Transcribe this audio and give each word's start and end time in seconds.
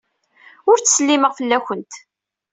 Ur 0.69 0.77
d-ttsellimeɣ 0.79 1.31
fell-awent. 1.37 1.93